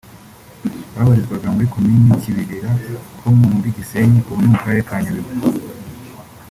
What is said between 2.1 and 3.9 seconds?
Kibirira ho muri